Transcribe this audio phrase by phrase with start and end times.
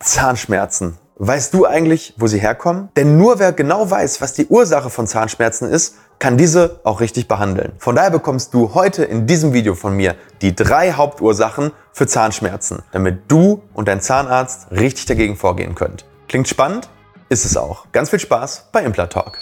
[0.00, 0.98] Zahnschmerzen.
[1.18, 2.90] Weißt du eigentlich, wo sie herkommen?
[2.96, 7.26] Denn nur wer genau weiß, was die Ursache von Zahnschmerzen ist, kann diese auch richtig
[7.26, 7.72] behandeln.
[7.78, 12.82] Von daher bekommst du heute in diesem Video von mir die drei Hauptursachen für Zahnschmerzen,
[12.92, 16.04] damit du und dein Zahnarzt richtig dagegen vorgehen könnt.
[16.28, 16.90] Klingt spannend?
[17.28, 17.86] Ist es auch.
[17.92, 19.38] Ganz viel Spaß bei Implatalk.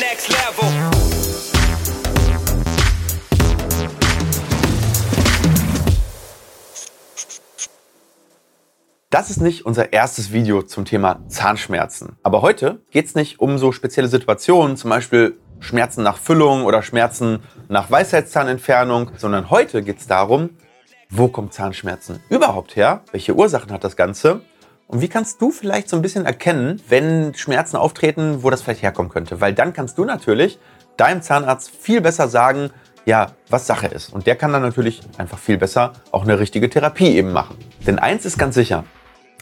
[0.00, 0.81] Next level.
[9.12, 12.16] Das ist nicht unser erstes Video zum Thema Zahnschmerzen.
[12.22, 16.80] Aber heute geht es nicht um so spezielle Situationen, zum Beispiel Schmerzen nach Füllung oder
[16.80, 20.56] Schmerzen nach Weisheitszahnentfernung, sondern heute geht es darum,
[21.10, 23.02] wo kommen Zahnschmerzen überhaupt her?
[23.12, 24.40] Welche Ursachen hat das Ganze?
[24.86, 28.80] Und wie kannst du vielleicht so ein bisschen erkennen, wenn Schmerzen auftreten, wo das vielleicht
[28.80, 29.42] herkommen könnte?
[29.42, 30.58] Weil dann kannst du natürlich
[30.96, 32.70] deinem Zahnarzt viel besser sagen,
[33.04, 34.10] ja, was Sache ist.
[34.10, 37.58] Und der kann dann natürlich einfach viel besser auch eine richtige Therapie eben machen.
[37.86, 38.84] Denn eins ist ganz sicher,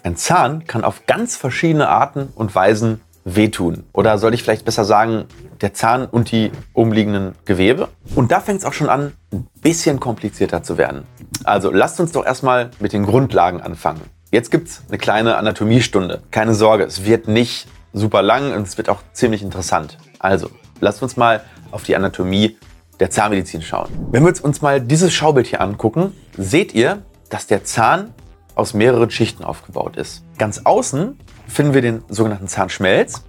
[0.04, 3.84] ein Zahn kann auf ganz verschiedene Arten und Weisen wehtun.
[3.92, 5.26] Oder soll ich vielleicht besser sagen,
[5.60, 7.88] der Zahn und die umliegenden Gewebe?
[8.14, 11.04] Und da fängt es auch schon an, ein bisschen komplizierter zu werden.
[11.44, 14.00] Also lasst uns doch erstmal mit den Grundlagen anfangen.
[14.30, 16.22] Jetzt gibt es eine kleine Anatomiestunde.
[16.30, 19.98] Keine Sorge, es wird nicht super lang und es wird auch ziemlich interessant.
[20.18, 21.42] Also, lasst uns mal
[21.72, 22.56] auf die Anatomie
[23.00, 23.88] der Zahnmedizin schauen.
[24.12, 28.14] Wenn wir uns mal dieses Schaubild hier angucken, seht ihr, dass der Zahn
[28.54, 30.24] aus mehreren Schichten aufgebaut ist.
[30.38, 33.24] Ganz außen finden wir den sogenannten Zahnschmelz.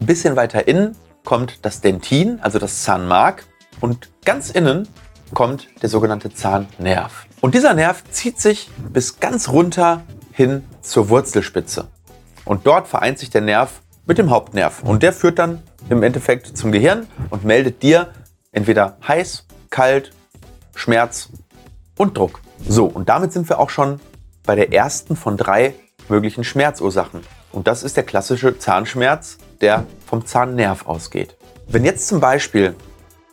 [0.00, 3.44] Ein bisschen weiter innen kommt das Dentin, also das Zahnmark.
[3.80, 4.88] Und ganz innen
[5.34, 7.26] kommt der sogenannte Zahnnerv.
[7.40, 10.02] Und dieser Nerv zieht sich bis ganz runter
[10.32, 11.88] hin zur Wurzelspitze.
[12.44, 14.82] Und dort vereint sich der Nerv mit dem Hauptnerv.
[14.82, 18.08] Und der führt dann im Endeffekt zum Gehirn und meldet dir
[18.52, 20.12] entweder heiß, kalt,
[20.74, 21.30] Schmerz
[21.96, 22.40] und Druck.
[22.66, 24.00] So, und damit sind wir auch schon
[24.46, 25.74] bei der ersten von drei
[26.08, 27.20] möglichen Schmerzursachen.
[27.52, 31.36] Und das ist der klassische Zahnschmerz, der vom Zahnnerv ausgeht.
[31.68, 32.74] Wenn jetzt zum Beispiel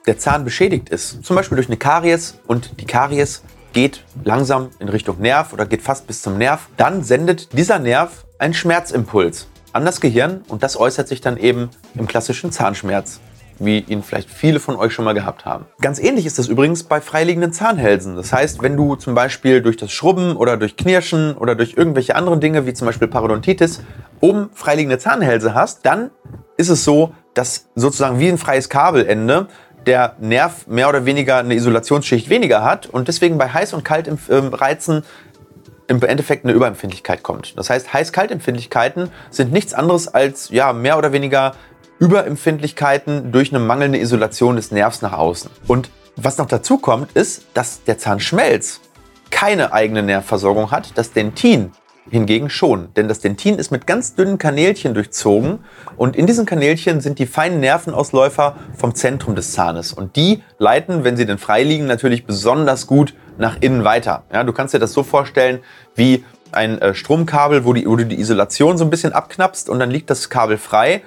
[0.07, 4.89] der Zahn beschädigt ist, zum Beispiel durch eine Karies und die Karies geht langsam in
[4.89, 9.85] Richtung Nerv oder geht fast bis zum Nerv, dann sendet dieser Nerv einen Schmerzimpuls an
[9.85, 13.19] das Gehirn und das äußert sich dann eben im klassischen Zahnschmerz
[13.59, 15.65] wie ihn vielleicht viele von euch schon mal gehabt haben.
[15.81, 18.15] Ganz ähnlich ist das übrigens bei freiliegenden Zahnhälsen.
[18.15, 22.15] Das heißt, wenn du zum Beispiel durch das Schrubben oder durch Knirschen oder durch irgendwelche
[22.15, 23.81] anderen Dinge, wie zum Beispiel Parodontitis,
[24.19, 26.11] oben freiliegende Zahnhälse hast, dann
[26.57, 29.47] ist es so, dass sozusagen wie ein freies Kabelende
[29.85, 35.03] der Nerv mehr oder weniger eine Isolationsschicht weniger hat und deswegen bei Heiß- und Kaltreizen
[35.87, 37.57] im Endeffekt eine Überempfindlichkeit kommt.
[37.57, 41.53] Das heißt, Heiß-Kaltempfindlichkeiten sind nichts anderes als ja mehr oder weniger
[42.03, 45.49] Überempfindlichkeiten durch eine mangelnde Isolation des Nervs nach außen.
[45.67, 48.81] Und was noch dazu kommt, ist, dass der Zahnschmelz
[49.31, 51.71] keine eigene Nervversorgung hat, das Dentin
[52.09, 52.93] hingegen schon.
[52.95, 55.59] Denn das Dentin ist mit ganz dünnen Kanälchen durchzogen
[55.95, 59.93] und in diesen Kanälchen sind die feinen Nervenausläufer vom Zentrum des Zahnes.
[59.93, 64.23] Und die leiten, wenn sie denn frei liegen, natürlich besonders gut nach innen weiter.
[64.33, 65.61] Ja, du kannst dir das so vorstellen
[65.95, 69.79] wie ein äh, Stromkabel, wo, die, wo du die Isolation so ein bisschen abknappst und
[69.79, 71.01] dann liegt das Kabel frei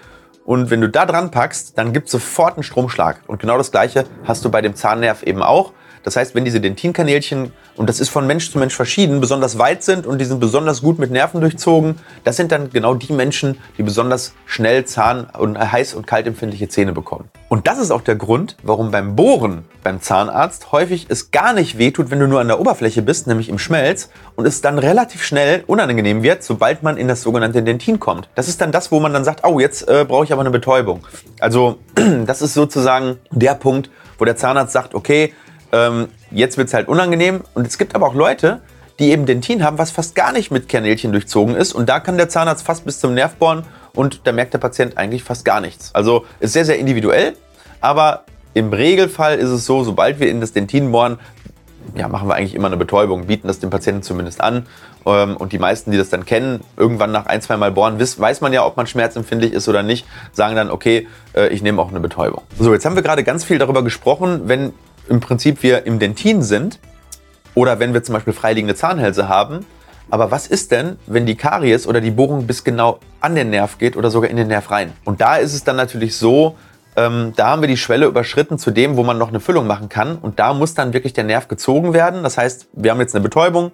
[0.47, 3.21] und wenn du da dran packst, dann gibt sofort einen Stromschlag.
[3.27, 5.73] Und genau das Gleiche hast du bei dem Zahnnerv eben auch.
[6.07, 9.83] Das heißt, wenn diese Dentinkanälchen, und das ist von Mensch zu Mensch verschieden, besonders weit
[9.83, 13.59] sind und die sind besonders gut mit Nerven durchzogen, das sind dann genau die Menschen,
[13.77, 17.29] die besonders schnell Zahn- und heiß- und kaltempfindliche Zähne bekommen.
[17.49, 21.77] Und das ist auch der Grund, warum beim Bohren beim Zahnarzt häufig es gar nicht
[21.77, 25.25] wehtut, wenn du nur an der Oberfläche bist, nämlich im Schmelz, und es dann relativ
[25.25, 28.29] schnell unangenehm wird, sobald man in das sogenannte Dentin kommt.
[28.37, 30.51] Das ist dann das, wo man dann sagt, oh, jetzt äh, brauche ich aber eine
[30.51, 31.05] Betäubung.
[31.41, 31.79] Also
[32.27, 35.33] das ist sozusagen der Punkt, wo der Zahnarzt sagt, okay,
[35.77, 37.43] ähm, jetzt wird es halt unangenehm.
[37.55, 38.61] Und es gibt aber auch Leute,
[38.99, 41.73] die eben Dentin haben, was fast gar nicht mit Kanälchen durchzogen ist.
[41.73, 43.65] Und da kann der Zahnarzt fast bis zum Nerv bohren
[43.95, 45.95] und da merkt der Patient eigentlich fast gar nichts.
[45.95, 47.35] Also ist sehr, sehr individuell.
[47.81, 51.19] Aber im Regelfall ist es so, sobald wir in das Dentin bohren,
[51.95, 54.67] ja, machen wir eigentlich immer eine Betäubung, bieten das dem Patienten zumindest an.
[55.05, 58.41] Ähm, und die meisten, die das dann kennen, irgendwann nach ein, zwei Mal bohren, weiß
[58.41, 61.91] man ja, ob man schmerzempfindlich ist oder nicht, sagen dann, okay, äh, ich nehme auch
[61.91, 62.43] eine Betäubung.
[62.59, 64.73] So, jetzt haben wir gerade ganz viel darüber gesprochen, wenn
[65.09, 66.79] im Prinzip wir im Dentin sind
[67.55, 69.67] oder wenn wir zum Beispiel freiliegende Zahnhälse haben.
[70.09, 73.79] Aber was ist denn, wenn die Karies oder die Bohrung bis genau an den Nerv
[73.79, 74.93] geht oder sogar in den Nerv rein?
[75.05, 76.57] Und da ist es dann natürlich so,
[76.97, 79.89] ähm, da haben wir die Schwelle überschritten zu dem, wo man noch eine Füllung machen
[79.89, 80.17] kann.
[80.17, 82.23] Und da muss dann wirklich der Nerv gezogen werden.
[82.23, 83.73] Das heißt, wir haben jetzt eine Betäubung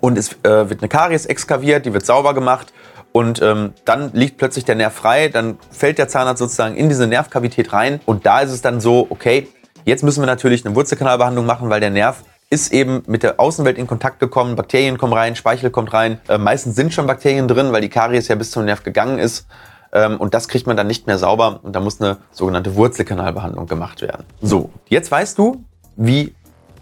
[0.00, 2.72] und es äh, wird eine Karies exkaviert, die wird sauber gemacht.
[3.12, 7.06] Und ähm, dann liegt plötzlich der Nerv frei, dann fällt der Zahnarzt sozusagen in diese
[7.06, 8.00] Nervkavität rein.
[8.04, 9.48] Und da ist es dann so, okay,
[9.86, 13.78] Jetzt müssen wir natürlich eine Wurzelkanalbehandlung machen, weil der Nerv ist eben mit der Außenwelt
[13.78, 16.18] in Kontakt gekommen, Bakterien kommen rein, Speichel kommt rein.
[16.28, 19.46] Äh, meistens sind schon Bakterien drin, weil die Karies ja bis zum Nerv gegangen ist.
[19.92, 23.68] Ähm, und das kriegt man dann nicht mehr sauber und da muss eine sogenannte Wurzelkanalbehandlung
[23.68, 24.26] gemacht werden.
[24.42, 26.34] So, jetzt weißt du, wie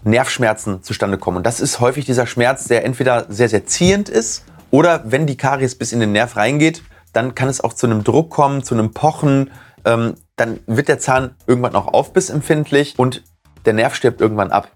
[0.03, 1.37] Nervschmerzen zustande kommen.
[1.37, 5.37] Und das ist häufig dieser Schmerz, der entweder sehr, sehr ziehend ist oder wenn die
[5.37, 6.81] Karies bis in den Nerv reingeht,
[7.13, 9.51] dann kann es auch zu einem Druck kommen, zu einem Pochen.
[9.85, 13.23] Ähm, dann wird der Zahn irgendwann auch aufbissempfindlich und
[13.65, 14.71] der Nerv stirbt irgendwann ab.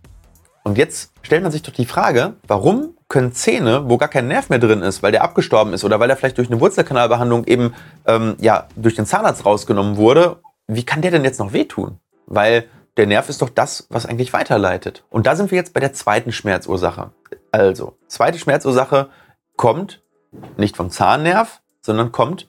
[0.64, 4.50] Und jetzt stellt man sich doch die Frage, warum können Zähne, wo gar kein Nerv
[4.50, 7.74] mehr drin ist, weil der abgestorben ist oder weil er vielleicht durch eine Wurzelkanalbehandlung eben
[8.06, 11.98] ähm, ja, durch den Zahnarzt rausgenommen wurde, wie kann der denn jetzt noch wehtun?
[12.28, 12.66] Weil
[12.98, 15.04] der Nerv ist doch das, was eigentlich weiterleitet.
[15.10, 17.12] Und da sind wir jetzt bei der zweiten Schmerzursache.
[17.52, 19.10] Also, zweite Schmerzursache
[19.56, 20.02] kommt
[20.58, 22.48] nicht vom Zahnnerv, sondern kommt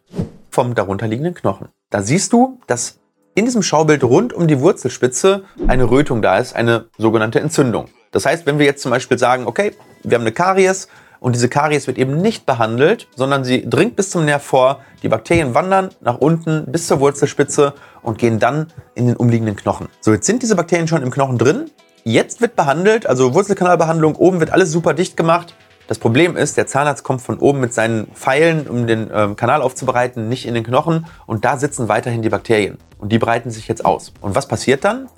[0.51, 1.69] vom darunterliegenden Knochen.
[1.91, 3.01] Da siehst du, dass
[3.35, 7.87] in diesem Schaubild rund um die Wurzelspitze eine Rötung da ist, eine sogenannte Entzündung.
[8.11, 10.89] Das heißt, wenn wir jetzt zum Beispiel sagen, okay, wir haben eine Karies
[11.21, 15.09] und diese Karies wird eben nicht behandelt, sondern sie dringt bis zum Nerv vor, die
[15.09, 19.89] Bakterien wandern nach unten bis zur Wurzelspitze und gehen dann in den umliegenden Knochen.
[20.01, 21.71] So, jetzt sind diese Bakterien schon im Knochen drin.
[22.05, 25.55] Jetzt wird behandelt, also Wurzelkanalbehandlung, oben wird alles super dicht gemacht.
[25.91, 29.61] Das Problem ist, der Zahnarzt kommt von oben mit seinen Pfeilen, um den ähm, Kanal
[29.61, 33.67] aufzubereiten, nicht in den Knochen und da sitzen weiterhin die Bakterien und die breiten sich
[33.67, 34.13] jetzt aus.
[34.21, 35.09] Und was passiert dann?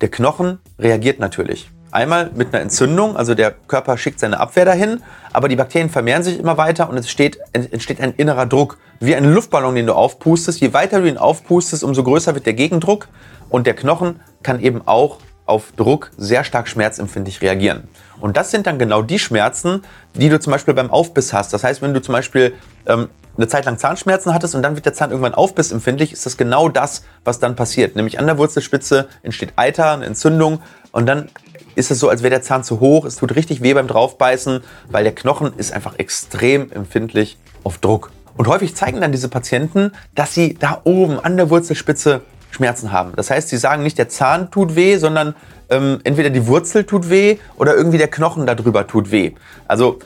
[0.00, 1.70] Der Knochen reagiert natürlich.
[1.90, 5.02] Einmal mit einer Entzündung, also der Körper schickt seine Abwehr dahin,
[5.34, 9.14] aber die Bakterien vermehren sich immer weiter und es steht, entsteht ein innerer Druck, wie
[9.14, 10.58] ein Luftballon, den du aufpustest.
[10.58, 13.08] Je weiter du ihn aufpustest, umso größer wird der Gegendruck
[13.50, 17.88] und der Knochen kann eben auch auf Druck sehr stark schmerzempfindlich reagieren.
[18.20, 19.82] Und das sind dann genau die Schmerzen,
[20.14, 21.52] die du zum Beispiel beim Aufbiss hast.
[21.52, 22.54] Das heißt, wenn du zum Beispiel
[22.86, 26.36] ähm, eine Zeit lang Zahnschmerzen hattest und dann wird der Zahn irgendwann aufbissempfindlich, ist das
[26.36, 27.96] genau das, was dann passiert.
[27.96, 30.60] Nämlich an der Wurzelspitze entsteht Eiter, eine Entzündung
[30.92, 31.28] und dann
[31.74, 33.04] ist es so, als wäre der Zahn zu hoch.
[33.04, 38.12] Es tut richtig weh beim Draufbeißen, weil der Knochen ist einfach extrem empfindlich auf Druck.
[38.36, 42.22] Und häufig zeigen dann diese Patienten, dass sie da oben an der Wurzelspitze
[42.54, 43.12] Schmerzen haben.
[43.16, 45.34] Das heißt, sie sagen nicht, der Zahn tut weh, sondern
[45.68, 49.32] ähm, entweder die Wurzel tut weh oder irgendwie der Knochen darüber tut weh.
[49.68, 49.98] Also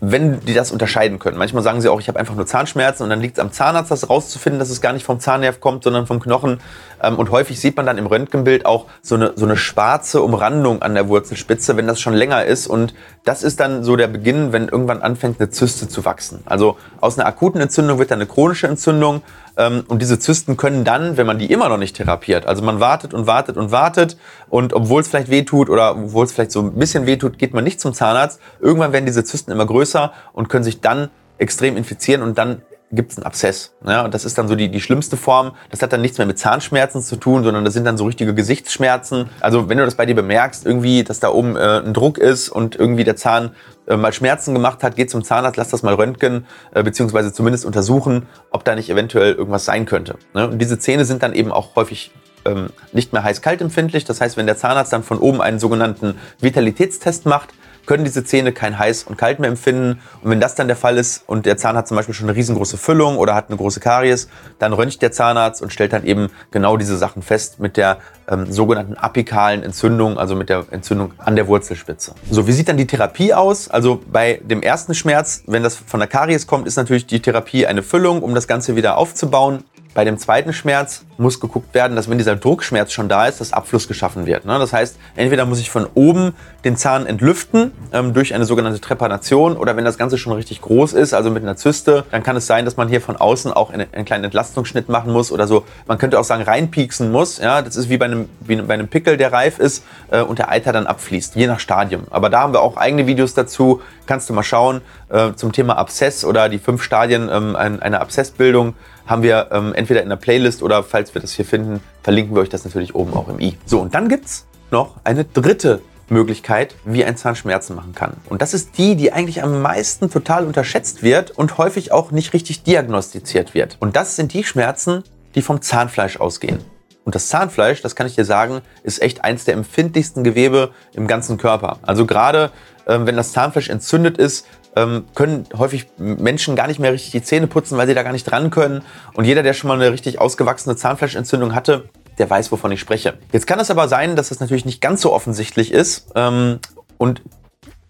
[0.00, 1.38] wenn die das unterscheiden können.
[1.38, 3.90] Manchmal sagen sie auch, ich habe einfach nur Zahnschmerzen und dann liegt es am Zahnarzt,
[3.90, 6.60] das rauszufinden, dass es gar nicht vom Zahnnerv kommt, sondern vom Knochen.
[7.02, 10.82] Ähm, und häufig sieht man dann im Röntgenbild auch so eine, so eine schwarze Umrandung
[10.82, 12.68] an der Wurzelspitze, wenn das schon länger ist.
[12.68, 12.94] Und
[13.24, 16.42] das ist dann so der Beginn, wenn irgendwann anfängt, eine Zyste zu wachsen.
[16.46, 19.22] Also aus einer akuten Entzündung wird dann eine chronische Entzündung.
[19.58, 22.78] Ähm, und diese Zysten können dann, wenn man die immer noch nicht therapiert, also man
[22.80, 24.16] wartet und wartet und wartet
[24.48, 27.64] und obwohl es vielleicht wehtut oder obwohl es vielleicht so ein bisschen wehtut, geht man
[27.64, 28.40] nicht zum Zahnarzt.
[28.60, 33.12] Irgendwann werden diese Zysten immer größer und können sich dann extrem infizieren und dann gibt
[33.12, 33.74] es einen Abszess.
[33.86, 35.52] Ja, und das ist dann so die, die schlimmste Form.
[35.70, 38.34] Das hat dann nichts mehr mit Zahnschmerzen zu tun, sondern das sind dann so richtige
[38.34, 39.28] Gesichtsschmerzen.
[39.40, 42.48] Also wenn du das bei dir bemerkst, irgendwie, dass da oben äh, ein Druck ist
[42.48, 43.50] und irgendwie der Zahn
[43.86, 47.66] äh, mal Schmerzen gemacht hat, geh zum Zahnarzt, lass das mal röntgen, äh, beziehungsweise zumindest
[47.66, 50.16] untersuchen, ob da nicht eventuell irgendwas sein könnte.
[50.34, 50.48] Ne?
[50.48, 52.10] Und diese Zähne sind dann eben auch häufig
[52.46, 54.04] ähm, nicht mehr heiß-kalt empfindlich.
[54.04, 57.50] Das heißt, wenn der Zahnarzt dann von oben einen sogenannten Vitalitätstest macht,
[57.86, 60.00] können diese Zähne kein heiß und kalt mehr empfinden.
[60.22, 62.36] Und wenn das dann der Fall ist und der Zahn hat zum Beispiel schon eine
[62.36, 64.28] riesengroße Füllung oder hat eine große Karies,
[64.58, 67.98] dann röntgt der Zahnarzt und stellt dann eben genau diese Sachen fest mit der
[68.28, 72.14] ähm, sogenannten apikalen Entzündung, also mit der Entzündung an der Wurzelspitze.
[72.30, 73.68] So, wie sieht dann die Therapie aus?
[73.68, 77.66] Also bei dem ersten Schmerz, wenn das von der Karies kommt, ist natürlich die Therapie
[77.66, 79.64] eine Füllung, um das Ganze wieder aufzubauen.
[79.98, 83.52] Bei dem zweiten Schmerz muss geguckt werden, dass wenn dieser Druckschmerz schon da ist, dass
[83.52, 84.44] Abfluss geschaffen wird.
[84.44, 84.56] Ne?
[84.60, 89.56] Das heißt, entweder muss ich von oben den Zahn entlüften ähm, durch eine sogenannte Trepanation
[89.56, 92.46] oder wenn das Ganze schon richtig groß ist, also mit einer Zyste, dann kann es
[92.46, 95.64] sein, dass man hier von außen auch einen, einen kleinen Entlastungsschnitt machen muss oder so.
[95.88, 97.38] Man könnte auch sagen, reinpieksen muss.
[97.38, 100.48] Das ist wie bei einem, wie bei einem Pickel, der reif ist äh, und der
[100.48, 102.04] Eiter dann abfließt, je nach Stadium.
[102.10, 103.82] Aber da haben wir auch eigene Videos dazu.
[104.06, 108.74] Kannst du mal schauen äh, zum Thema Abszess oder die fünf Stadien ähm, einer Abszessbildung
[109.08, 112.42] haben wir ähm, entweder in der Playlist oder falls wir das hier finden, verlinken wir
[112.42, 113.56] euch das natürlich oben auch im i.
[113.64, 118.12] So, und dann gibt es noch eine dritte Möglichkeit, wie ein Zahn Schmerzen machen kann.
[118.28, 122.32] Und das ist die, die eigentlich am meisten total unterschätzt wird und häufig auch nicht
[122.34, 123.76] richtig diagnostiziert wird.
[123.80, 125.02] Und das sind die Schmerzen,
[125.34, 126.60] die vom Zahnfleisch ausgehen.
[127.04, 131.06] Und das Zahnfleisch, das kann ich dir sagen, ist echt eins der empfindlichsten Gewebe im
[131.06, 131.78] ganzen Körper.
[131.80, 132.50] Also gerade
[132.88, 134.46] äh, wenn das Zahnfleisch entzündet ist,
[134.76, 138.12] ähm, können häufig Menschen gar nicht mehr richtig die Zähne putzen, weil sie da gar
[138.12, 138.82] nicht dran können.
[139.14, 143.14] Und jeder, der schon mal eine richtig ausgewachsene Zahnfleischentzündung hatte, der weiß, wovon ich spreche.
[143.32, 146.08] Jetzt kann es aber sein, dass das natürlich nicht ganz so offensichtlich ist.
[146.14, 146.58] Ähm,
[146.98, 147.22] und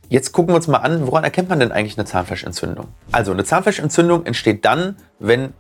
[0.09, 2.89] jetzt gucken wir uns mal an, woran erkennt man denn eigentlich eine Zahnfleischentzündung?
[3.13, 5.55] Also eine Zahnfleischentzündung entsteht dann, wenn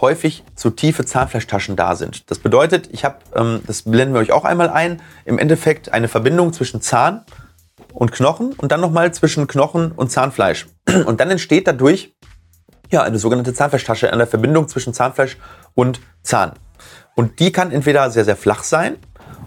[0.00, 2.30] häufig zu tiefe Zahnfleischtaschen da sind.
[2.30, 6.08] Das bedeutet, ich habe, ähm, das blenden wir euch auch einmal ein, im Endeffekt eine
[6.08, 7.24] Verbindung zwischen Zahn
[7.92, 10.66] und Knochen und dann nochmal zwischen Knochen und Zahnfleisch.
[11.06, 12.14] Und dann entsteht dadurch
[12.90, 15.38] ja, eine sogenannte Zahnfleischtasche der Verbindung zwischen Zahnfleisch
[15.74, 16.52] und Zahn.
[17.14, 18.96] Und die kann entweder sehr, sehr flach sein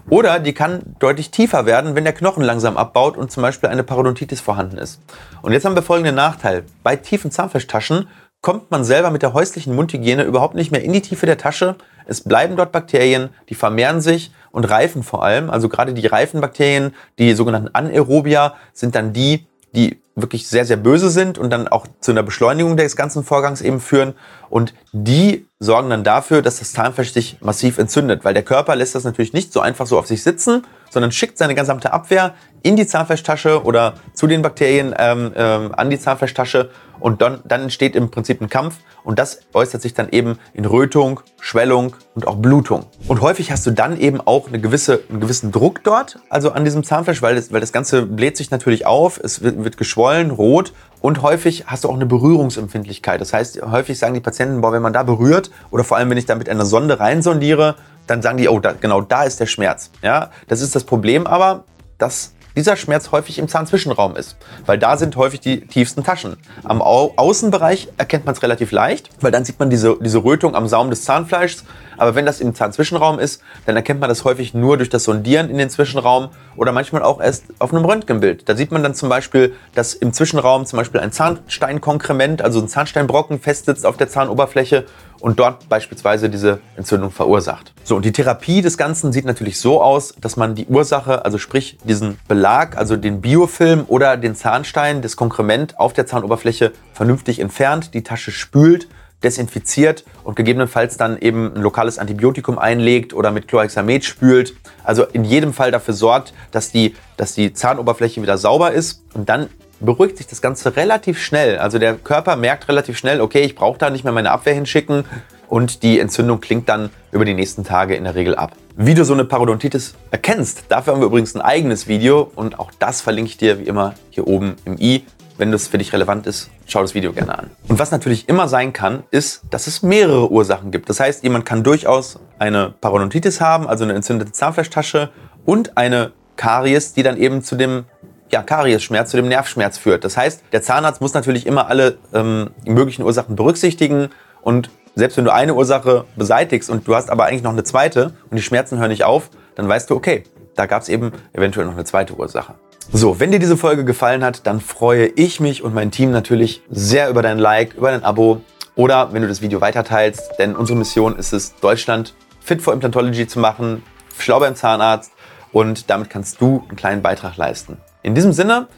[0.08, 3.82] oder die kann deutlich tiefer werden, wenn der Knochen langsam abbaut und zum Beispiel eine
[3.82, 5.00] Parodontitis vorhanden ist.
[5.42, 6.64] Und jetzt haben wir folgenden Nachteil.
[6.82, 8.08] Bei tiefen Zahnfleischtaschen
[8.40, 11.76] kommt man selber mit der häuslichen Mundhygiene überhaupt nicht mehr in die Tiefe der Tasche.
[12.06, 15.50] Es bleiben dort Bakterien, die vermehren sich und reifen vor allem.
[15.50, 19.44] Also gerade die reifen Bakterien, die sogenannten Anaerobia, sind dann die,
[19.74, 23.60] die wirklich sehr, sehr böse sind und dann auch zu einer Beschleunigung des ganzen Vorgangs
[23.60, 24.14] eben führen.
[24.48, 24.72] Und
[25.04, 29.04] die sorgen dann dafür, dass das Zahnfleisch sich massiv entzündet, weil der Körper lässt das
[29.04, 32.86] natürlich nicht so einfach so auf sich sitzen, sondern schickt seine gesamte Abwehr in die
[32.86, 38.10] Zahnfleischtasche oder zu den Bakterien ähm, ähm, an die Zahnfleischtasche und dann, dann entsteht im
[38.10, 42.86] Prinzip ein Kampf und das äußert sich dann eben in Rötung, Schwellung und auch Blutung.
[43.06, 46.64] Und häufig hast du dann eben auch eine gewisse, einen gewissen Druck dort, also an
[46.64, 50.30] diesem Zahnfleisch, weil das, weil das Ganze bläht sich natürlich auf, es wird, wird geschwollen,
[50.30, 53.20] rot und häufig hast du auch eine Berührungsempfindlichkeit.
[53.20, 56.18] Das heißt, häufig sagen die Patienten, boah, wenn man da berührt oder vor allem, wenn
[56.18, 57.74] ich da mit einer Sonde reinsondiere,
[58.06, 59.90] dann sagen die, oh, da, genau da ist der Schmerz.
[60.00, 61.64] Ja, das ist das Problem aber,
[61.98, 66.36] dass dieser Schmerz häufig im Zahnzwischenraum ist, weil da sind häufig die tiefsten Taschen.
[66.64, 70.54] Am Au Außenbereich erkennt man es relativ leicht, weil dann sieht man diese, diese Rötung
[70.54, 71.64] am Saum des Zahnfleischs.
[71.98, 75.48] Aber wenn das im Zahnzwischenraum ist, dann erkennt man das häufig nur durch das Sondieren
[75.48, 78.48] in den Zwischenraum oder manchmal auch erst auf einem Röntgenbild.
[78.48, 82.68] Da sieht man dann zum Beispiel, dass im Zwischenraum zum Beispiel ein Zahnsteinkonkrement, also ein
[82.68, 84.84] Zahnsteinbrocken festsitzt auf der Zahnoberfläche
[85.26, 87.72] und dort beispielsweise diese Entzündung verursacht.
[87.82, 91.36] So, und die Therapie des Ganzen sieht natürlich so aus, dass man die Ursache, also
[91.36, 97.40] sprich diesen Belag, also den Biofilm oder den Zahnstein, das Konkrement auf der Zahnoberfläche vernünftig
[97.40, 98.86] entfernt, die Tasche spült,
[99.24, 104.54] desinfiziert und gegebenenfalls dann eben ein lokales Antibiotikum einlegt oder mit Chlorhexamet spült.
[104.84, 109.28] Also in jedem Fall dafür sorgt, dass die, dass die Zahnoberfläche wieder sauber ist und
[109.28, 109.48] dann
[109.80, 111.58] beruhigt sich das Ganze relativ schnell.
[111.58, 115.04] Also der Körper merkt relativ schnell, okay, ich brauche da nicht mehr meine Abwehr hinschicken
[115.48, 118.52] und die Entzündung klingt dann über die nächsten Tage in der Regel ab.
[118.76, 122.70] Wie du so eine Parodontitis erkennst, dafür haben wir übrigens ein eigenes Video und auch
[122.78, 125.04] das verlinke ich dir wie immer hier oben im i.
[125.38, 127.50] Wenn das für dich relevant ist, schau das Video gerne an.
[127.68, 130.88] Und was natürlich immer sein kann, ist, dass es mehrere Ursachen gibt.
[130.88, 135.10] Das heißt, jemand kann durchaus eine Parodontitis haben, also eine entzündete Zahnfleischtasche
[135.44, 137.84] und eine Karies, die dann eben zu dem
[138.30, 140.04] ja, Kariesschmerz, zu dem Nervschmerz führt.
[140.04, 144.08] Das heißt, der Zahnarzt muss natürlich immer alle ähm, möglichen Ursachen berücksichtigen
[144.42, 148.14] und selbst wenn du eine Ursache beseitigst und du hast aber eigentlich noch eine zweite
[148.30, 151.66] und die Schmerzen hören nicht auf, dann weißt du, okay, da gab es eben eventuell
[151.66, 152.54] noch eine zweite Ursache.
[152.92, 156.62] So, wenn dir diese Folge gefallen hat, dann freue ich mich und mein Team natürlich
[156.70, 158.40] sehr über dein Like, über dein Abo
[158.74, 163.26] oder wenn du das Video weiterteilst, denn unsere Mission ist es, Deutschland fit for Implantology
[163.26, 163.82] zu machen,
[164.18, 165.12] schlau beim Zahnarzt
[165.52, 167.78] und damit kannst du einen kleinen Beitrag leisten.
[168.06, 168.68] In diesem Sinne,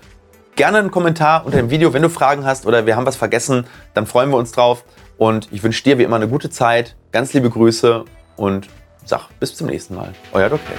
[0.56, 3.66] gerne einen Kommentar unter dem Video, wenn du Fragen hast oder wir haben was vergessen,
[3.92, 4.84] dann freuen wir uns drauf.
[5.18, 8.06] Und ich wünsche dir wie immer eine gute Zeit, ganz liebe Grüße
[8.38, 8.68] und
[9.04, 10.14] sag bis zum nächsten Mal.
[10.32, 10.74] Euer Dr.